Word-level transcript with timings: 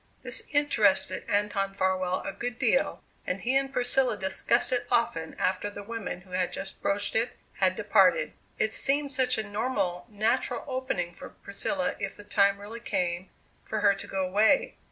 This 0.23 0.47
interested 0.49 1.29
Anton 1.29 1.75
Farwell 1.75 2.21
a 2.25 2.31
good 2.31 2.57
deal 2.57 3.03
and 3.27 3.39
he 3.41 3.55
and 3.55 3.71
Priscilla 3.71 4.17
discussed 4.17 4.71
it 4.71 4.87
often 4.89 5.35
after 5.37 5.69
the 5.69 5.83
woman 5.83 6.21
who 6.21 6.31
had 6.31 6.51
just 6.51 6.81
broached 6.81 7.15
it 7.15 7.37
had 7.57 7.75
departed. 7.75 8.33
It 8.57 8.73
seemed 8.73 9.13
such 9.13 9.37
a 9.37 9.43
normal, 9.43 10.07
natural 10.09 10.63
opening 10.65 11.13
for 11.13 11.29
Priscilla 11.29 11.93
if 11.99 12.15
the 12.17 12.23
time 12.23 12.59
really 12.59 12.79
came 12.79 13.29
for 13.63 13.81
her 13.81 13.93
to 13.93 14.07
go 14.07 14.25
away. 14.27 14.75